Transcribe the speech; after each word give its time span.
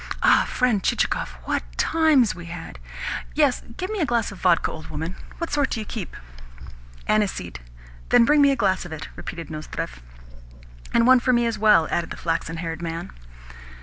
Ah, 0.23 0.47
friend 0.49 0.81
Chichikov, 0.83 1.35
what 1.43 1.61
times 1.77 2.33
we 2.33 2.45
had! 2.47 2.79
Yes, 3.35 3.61
give 3.77 3.91
me 3.91 3.99
a 3.99 4.05
glass 4.07 4.31
of 4.31 4.39
vodka, 4.39 4.71
old 4.71 4.87
woman. 4.87 5.15
What 5.37 5.51
sort 5.53 5.69
do 5.69 5.79
you 5.79 5.85
keep?" 5.85 6.17
"Aniseed." 7.07 7.59
"Then 8.09 8.25
bring 8.25 8.41
me 8.41 8.49
a 8.49 8.55
glass 8.55 8.83
of 8.83 8.91
it," 8.91 9.09
repeated 9.15 9.51
Nozdrev. 9.51 10.01
"And 10.91 11.05
one 11.05 11.19
for 11.19 11.33
me 11.33 11.45
as 11.45 11.59
well," 11.59 11.87
added 11.91 12.09
the 12.09 12.17
flaxen 12.17 12.57
haired 12.57 12.81
man. 12.81 13.11